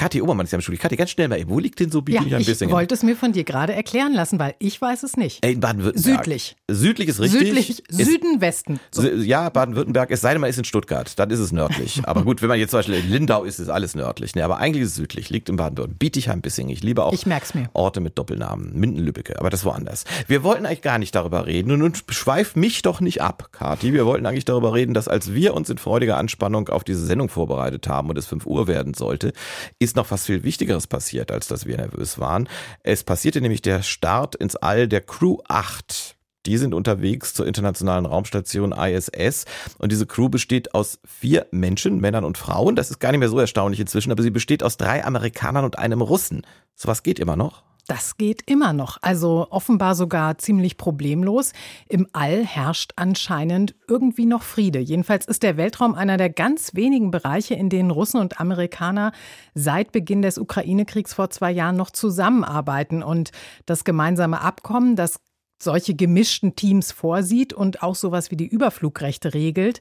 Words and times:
Kathi 0.00 0.22
Obermann 0.22 0.46
ist 0.46 0.52
ja 0.52 0.56
im 0.56 0.62
Studio. 0.62 0.80
Kathi, 0.80 0.96
ganz 0.96 1.10
schnell 1.10 1.28
mal 1.28 1.38
eben. 1.38 1.50
Wo 1.50 1.58
liegt 1.58 1.78
denn 1.78 1.90
so 1.90 2.00
Bietigheim 2.00 2.28
Ja, 2.30 2.38
ich 2.38 2.46
Bissingen? 2.46 2.72
wollte 2.74 2.94
es 2.94 3.02
mir 3.02 3.16
von 3.16 3.32
dir 3.32 3.44
gerade 3.44 3.74
erklären 3.74 4.14
lassen, 4.14 4.38
weil 4.38 4.54
ich 4.58 4.80
weiß 4.80 5.02
es 5.02 5.18
nicht. 5.18 5.44
Ey, 5.44 5.52
in 5.52 5.60
Baden-Württemberg. 5.60 6.24
Südlich. 6.24 6.56
Südlich 6.70 7.08
ist 7.10 7.20
richtig. 7.20 7.40
Südlich, 7.40 7.82
Süden, 7.90 8.40
Westen. 8.40 8.80
So. 8.92 9.06
Ja, 9.06 9.50
Baden-Württemberg, 9.50 10.10
es 10.10 10.22
sei 10.22 10.32
denn, 10.32 10.40
man 10.40 10.48
ist 10.48 10.56
in 10.56 10.64
Stuttgart, 10.64 11.18
dann 11.18 11.28
ist 11.28 11.38
es 11.38 11.52
nördlich. 11.52 12.00
Aber 12.04 12.22
gut, 12.24 12.40
wenn 12.40 12.48
man 12.48 12.58
jetzt 12.58 12.70
zum 12.70 12.78
Beispiel 12.78 12.94
in 12.94 13.10
Lindau 13.10 13.44
ist, 13.44 13.58
ist 13.58 13.68
alles 13.68 13.94
nördlich. 13.94 14.34
Ne, 14.34 14.42
aber 14.42 14.56
eigentlich 14.56 14.84
ist 14.84 14.90
es 14.92 14.94
südlich, 14.94 15.28
liegt 15.28 15.50
in 15.50 15.56
Baden-Württemberg. 15.56 15.98
Bietigheim-Bissingen. 15.98 16.72
Ich 16.72 16.82
liebe 16.82 17.04
auch 17.04 17.12
Ich. 17.12 17.26
Orte 17.74 18.00
mit 18.00 18.16
Doppelnamen. 18.16 18.72
Minden-Lübbecke, 18.80 19.38
aber 19.38 19.50
das 19.50 19.66
woanders. 19.66 20.04
Wir 20.26 20.42
wollten 20.42 20.64
eigentlich 20.64 20.80
gar 20.80 20.96
nicht 20.96 21.14
darüber 21.14 21.44
reden 21.44 21.72
und 21.72 21.80
nun 21.80 21.92
schweif 22.08 22.56
mich 22.56 22.80
doch 22.80 23.02
nicht 23.02 23.20
ab, 23.20 23.50
Kathi. 23.52 23.92
Wir 23.92 24.06
wollten 24.06 24.24
eigentlich 24.24 24.46
darüber 24.46 24.72
reden, 24.72 24.94
dass 24.94 25.08
als 25.08 25.34
wir 25.34 25.52
uns 25.52 25.68
in 25.68 25.76
freudiger 25.76 26.16
Anspannung 26.16 26.70
auf 26.70 26.84
diese 26.84 27.04
Sendung 27.04 27.28
vorbereitet 27.28 27.86
haben 27.86 28.08
und 28.08 28.16
es 28.16 28.24
5 28.26 28.46
Uhr 28.46 28.66
werden 28.66 28.94
sollte, 28.94 29.34
ist 29.78 29.89
noch 29.96 30.10
was 30.10 30.26
viel 30.26 30.42
Wichtigeres 30.42 30.86
passiert, 30.86 31.30
als 31.30 31.48
dass 31.48 31.66
wir 31.66 31.76
nervös 31.76 32.18
waren. 32.18 32.48
Es 32.82 33.04
passierte 33.04 33.40
nämlich 33.40 33.62
der 33.62 33.82
Start 33.82 34.34
ins 34.34 34.56
All 34.56 34.88
der 34.88 35.00
Crew 35.00 35.38
8. 35.48 36.16
Die 36.46 36.56
sind 36.56 36.72
unterwegs 36.72 37.34
zur 37.34 37.46
internationalen 37.46 38.06
Raumstation 38.06 38.72
ISS 38.72 39.44
und 39.78 39.92
diese 39.92 40.06
Crew 40.06 40.30
besteht 40.30 40.74
aus 40.74 40.98
vier 41.04 41.46
Menschen, 41.50 42.00
Männern 42.00 42.24
und 42.24 42.38
Frauen. 42.38 42.76
Das 42.76 42.90
ist 42.90 42.98
gar 42.98 43.10
nicht 43.10 43.20
mehr 43.20 43.28
so 43.28 43.38
erstaunlich 43.38 43.80
inzwischen, 43.80 44.10
aber 44.10 44.22
sie 44.22 44.30
besteht 44.30 44.62
aus 44.62 44.78
drei 44.78 45.04
Amerikanern 45.04 45.66
und 45.66 45.78
einem 45.78 46.00
Russen. 46.00 46.46
Sowas 46.74 47.02
geht 47.02 47.18
immer 47.18 47.36
noch. 47.36 47.62
Das 47.90 48.16
geht 48.16 48.48
immer 48.48 48.72
noch. 48.72 48.98
Also 49.02 49.48
offenbar 49.50 49.96
sogar 49.96 50.38
ziemlich 50.38 50.76
problemlos. 50.76 51.52
Im 51.88 52.06
All 52.12 52.46
herrscht 52.46 52.92
anscheinend 52.94 53.74
irgendwie 53.88 54.26
noch 54.26 54.44
Friede. 54.44 54.78
Jedenfalls 54.78 55.26
ist 55.26 55.42
der 55.42 55.56
Weltraum 55.56 55.96
einer 55.96 56.16
der 56.16 56.30
ganz 56.30 56.76
wenigen 56.76 57.10
Bereiche, 57.10 57.54
in 57.54 57.68
denen 57.68 57.90
Russen 57.90 58.20
und 58.20 58.38
Amerikaner 58.38 59.10
seit 59.54 59.90
Beginn 59.90 60.22
des 60.22 60.38
Ukraine-Kriegs 60.38 61.14
vor 61.14 61.30
zwei 61.30 61.50
Jahren 61.50 61.74
noch 61.74 61.90
zusammenarbeiten. 61.90 63.02
Und 63.02 63.32
das 63.66 63.82
gemeinsame 63.82 64.40
Abkommen, 64.40 64.94
das 64.94 65.18
solche 65.62 65.94
gemischten 65.94 66.56
Teams 66.56 66.92
vorsieht 66.92 67.52
und 67.52 67.82
auch 67.82 67.94
sowas 67.94 68.30
wie 68.30 68.36
die 68.36 68.46
Überflugrechte 68.46 69.34
regelt, 69.34 69.80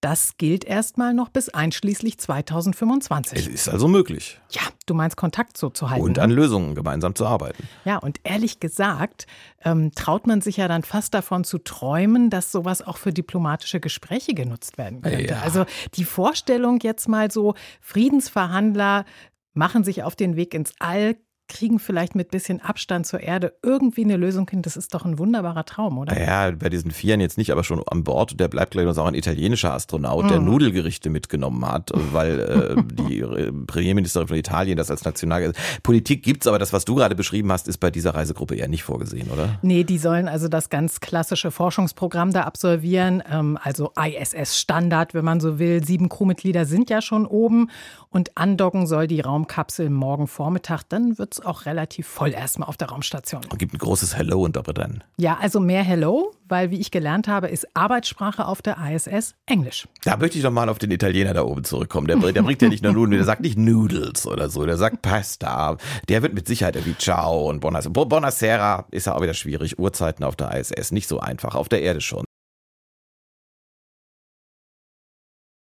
das 0.00 0.38
gilt 0.38 0.64
erstmal 0.64 1.12
noch 1.12 1.28
bis 1.28 1.50
einschließlich 1.50 2.18
2025. 2.18 3.38
Es 3.38 3.46
ist 3.46 3.68
also 3.68 3.86
möglich. 3.86 4.40
Ja, 4.50 4.62
du 4.86 4.94
meinst 4.94 5.18
Kontakt 5.18 5.58
so 5.58 5.68
zu 5.68 5.90
halten. 5.90 6.02
Und 6.02 6.16
ne? 6.16 6.22
an 6.22 6.30
Lösungen 6.30 6.74
gemeinsam 6.74 7.14
zu 7.14 7.26
arbeiten. 7.26 7.68
Ja, 7.84 7.98
und 7.98 8.18
ehrlich 8.24 8.60
gesagt, 8.60 9.26
ähm, 9.62 9.92
traut 9.94 10.26
man 10.26 10.40
sich 10.40 10.56
ja 10.56 10.68
dann 10.68 10.84
fast 10.84 11.12
davon 11.12 11.44
zu 11.44 11.58
träumen, 11.58 12.30
dass 12.30 12.50
sowas 12.50 12.80
auch 12.80 12.96
für 12.96 13.12
diplomatische 13.12 13.78
Gespräche 13.78 14.32
genutzt 14.32 14.78
werden 14.78 15.02
könnte. 15.02 15.34
Ja. 15.34 15.40
Also 15.40 15.66
die 15.94 16.04
Vorstellung 16.04 16.78
jetzt 16.80 17.06
mal 17.06 17.30
so, 17.30 17.54
Friedensverhandler 17.82 19.04
machen 19.52 19.84
sich 19.84 20.02
auf 20.02 20.16
den 20.16 20.34
Weg 20.34 20.54
ins 20.54 20.72
All, 20.78 21.16
kriegen 21.50 21.78
vielleicht 21.78 22.14
mit 22.14 22.30
bisschen 22.30 22.60
Abstand 22.62 23.06
zur 23.06 23.20
Erde 23.20 23.52
irgendwie 23.62 24.04
eine 24.04 24.16
Lösung 24.16 24.48
hin. 24.48 24.62
Das 24.62 24.76
ist 24.78 24.94
doch 24.94 25.04
ein 25.04 25.18
wunderbarer 25.18 25.66
Traum, 25.66 25.98
oder? 25.98 26.14
Naja, 26.14 26.56
bei 26.56 26.70
diesen 26.70 26.90
Vieren 26.90 27.20
jetzt 27.20 27.36
nicht, 27.36 27.52
aber 27.52 27.64
schon 27.64 27.82
an 27.86 28.04
Bord. 28.04 28.40
Der 28.40 28.48
bleibt 28.48 28.70
gleich 28.70 28.86
noch 28.86 28.96
auch 28.96 29.06
ein 29.06 29.14
italienischer 29.14 29.74
Astronaut, 29.74 30.30
der 30.30 30.40
Mhm. 30.40 30.46
Nudelgerichte 30.46 31.10
mitgenommen 31.10 31.66
hat, 31.66 31.90
weil 31.94 32.40
äh, 32.40 32.82
die 32.94 33.22
Premierministerin 33.66 34.28
von 34.28 34.36
Italien 34.36 34.78
das 34.78 34.90
als 34.90 35.04
National... 35.04 35.52
Politik 35.82 36.22
gibt's, 36.22 36.46
aber 36.46 36.58
das, 36.58 36.72
was 36.72 36.84
du 36.84 36.94
gerade 36.94 37.14
beschrieben 37.14 37.50
hast, 37.50 37.66
ist 37.66 37.78
bei 37.78 37.90
dieser 37.90 38.14
Reisegruppe 38.14 38.54
eher 38.54 38.68
nicht 38.68 38.84
vorgesehen, 38.84 39.28
oder? 39.30 39.58
Nee, 39.62 39.84
die 39.84 39.98
sollen 39.98 40.28
also 40.28 40.48
das 40.48 40.70
ganz 40.70 41.00
klassische 41.00 41.50
Forschungsprogramm 41.50 42.32
da 42.32 42.42
absolvieren, 42.42 43.22
ähm, 43.30 43.58
also 43.62 43.92
ISS-Standard, 44.00 45.14
wenn 45.14 45.24
man 45.24 45.40
so 45.40 45.58
will. 45.58 45.84
Sieben 45.84 46.08
Crewmitglieder 46.08 46.64
sind 46.64 46.90
ja 46.90 47.02
schon 47.02 47.26
oben 47.26 47.70
und 48.08 48.36
andocken 48.36 48.86
soll 48.86 49.06
die 49.06 49.20
Raumkapsel 49.20 49.90
morgen 49.90 50.26
Vormittag. 50.26 50.82
Dann 50.88 51.18
wird's 51.18 51.39
auch 51.46 51.66
relativ 51.66 52.06
voll 52.06 52.32
erstmal 52.32 52.68
auf 52.68 52.76
der 52.76 52.88
Raumstation. 52.88 53.42
Und 53.50 53.58
gibt 53.58 53.74
ein 53.74 53.78
großes 53.78 54.16
Hello 54.16 54.42
unter 54.44 54.62
drin. 54.62 55.02
Ja, 55.16 55.38
also 55.40 55.60
mehr 55.60 55.82
Hello, 55.82 56.32
weil 56.48 56.70
wie 56.70 56.80
ich 56.80 56.90
gelernt 56.90 57.28
habe, 57.28 57.48
ist 57.48 57.66
Arbeitssprache 57.74 58.46
auf 58.46 58.62
der 58.62 58.76
ISS 58.78 59.34
Englisch. 59.46 59.88
Da 60.04 60.16
möchte 60.16 60.38
ich 60.38 60.44
doch 60.44 60.50
mal 60.50 60.68
auf 60.68 60.78
den 60.78 60.90
Italiener 60.90 61.34
da 61.34 61.42
oben 61.42 61.64
zurückkommen. 61.64 62.06
Der, 62.06 62.16
der 62.16 62.42
bringt 62.42 62.62
ja 62.62 62.68
nicht 62.68 62.82
nur 62.82 62.92
Nudeln, 62.92 63.18
der 63.18 63.24
sagt 63.24 63.40
nicht 63.40 63.58
Noodles 63.58 64.26
oder 64.26 64.48
so, 64.48 64.66
der 64.66 64.76
sagt 64.76 65.02
Pasta. 65.02 65.76
Der 66.08 66.22
wird 66.22 66.34
mit 66.34 66.46
Sicherheit 66.46 66.76
irgendwie 66.76 66.96
Ciao 66.98 67.48
und 67.48 67.60
Buonasera. 67.60 67.92
Buonasera 67.92 68.86
ist 68.90 69.06
ja 69.06 69.14
auch 69.14 69.22
wieder 69.22 69.34
schwierig. 69.34 69.78
Uhrzeiten 69.78 70.24
auf 70.24 70.36
der 70.36 70.54
ISS 70.58 70.92
nicht 70.92 71.08
so 71.08 71.20
einfach, 71.20 71.54
auf 71.54 71.68
der 71.68 71.82
Erde 71.82 72.00
schon. 72.00 72.24